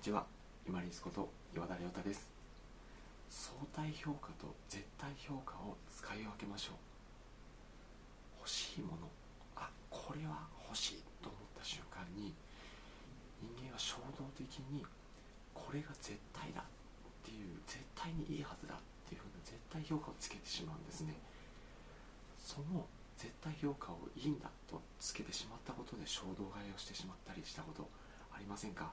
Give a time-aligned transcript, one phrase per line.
[0.00, 0.24] ちは。
[0.66, 2.24] 今リスこと岩田亮太です。
[3.28, 8.40] 相対評価と絶対評価を使い分けましょう。
[8.40, 9.04] 欲しいもの。
[9.56, 12.32] あこれは欲しいと思った瞬間に
[13.44, 14.80] 人間は衝動的に
[15.52, 16.64] これが絶対だっ
[17.20, 21.12] ていう絶対にいいはずだっていうふうな絶対評価をつけてしまうんですね。
[22.40, 22.88] その
[23.20, 27.84] 絶対評価をいいんだとつけてしまったことで衝動買いをしてしまったりしたこと
[28.32, 28.88] ありませんか？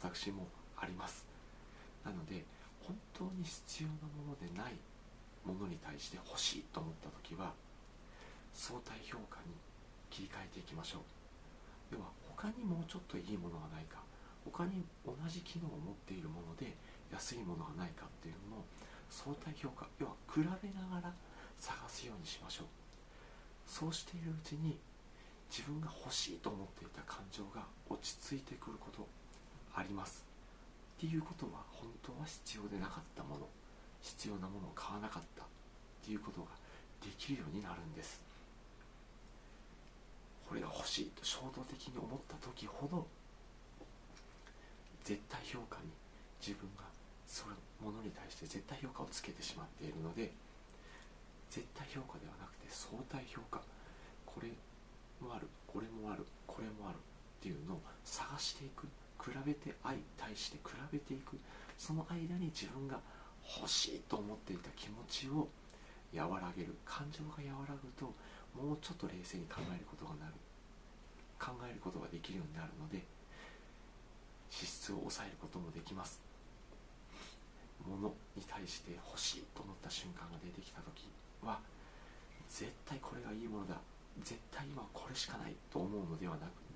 [0.00, 1.26] 私もあります。
[2.04, 2.44] なので
[2.80, 4.74] 本当に必要なものでない
[5.44, 7.52] ものに対して欲しいと思った時は
[8.54, 9.52] 相対評価に
[10.08, 11.02] 切り替えていきましょう。
[11.92, 14.00] 要は他にもうちょっといいものがないか
[14.44, 16.72] 他に同じ機能を持っているもので
[17.12, 18.64] 安いものがないかっていうのを
[19.10, 21.12] 相対評価要は比べながら
[21.58, 22.66] 探すようにしましょう。
[23.66, 24.78] そうしているうちに
[25.50, 29.06] 自分が欲しいと思っていた感情が落ち着いてくること
[29.90, 30.24] ります。
[30.96, 33.48] っていうことは本当は必要でなかったもの
[34.00, 35.46] 必要なものを買わなかったっ
[36.04, 36.46] ていうことが
[37.02, 38.20] できるようになるんです。
[40.48, 43.06] これが欲しいと衝動的に思った時ほど
[45.04, 45.86] 絶対評価に
[46.42, 46.82] 自分が
[47.26, 50.32] そのものに対して絶対評価をつけてしまっているので
[51.50, 53.62] 絶対評価ではなくて相対評価。
[54.26, 54.48] これ
[55.20, 56.98] もあるこれもあるこれもある
[57.40, 58.86] っていうのを探していく。
[59.20, 61.38] 比べて相対して比べていく。
[61.76, 62.98] その間に自分が
[63.44, 65.48] 欲しいと思っていた気持ちを
[66.14, 66.74] 和らげる。
[66.84, 68.12] 感情が和らぐと
[68.56, 70.32] もうちょっと冷静に考えることがなる。
[71.38, 73.00] 考えることができるようになるので
[74.50, 76.20] 支出を抑えることもできます。
[77.86, 81.08] 物に対して欲しいと思った瞬間が出てきた時
[81.44, 81.60] は
[82.48, 83.76] 絶対これがいいものだ。
[84.24, 86.69] 絶対今これしかないと思うのではなく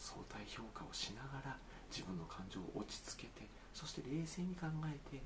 [0.00, 1.56] 相対評価をしながら
[1.92, 3.44] 自分の感情を落ち着けて
[3.76, 5.20] そして冷静に考えて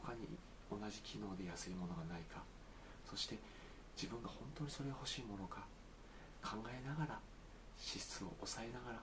[0.00, 0.24] 他に
[0.72, 2.42] 同じ機能で安いものがないか。
[3.04, 3.36] そして
[3.94, 5.62] 自分が本当にそれが欲しいものか。
[6.42, 7.20] 考えながら
[7.78, 9.00] 支出を抑えながら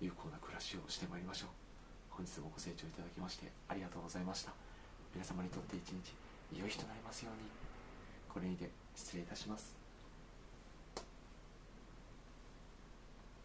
[0.00, 1.48] 有効な暮らしをしてまいりましょう。
[2.10, 4.52] 本日もご清聴いただきましてありがとうございました。
[5.14, 6.14] 皆様にとって一日
[6.54, 7.48] 良い日となりますように。
[8.28, 9.81] これにて失礼いたします。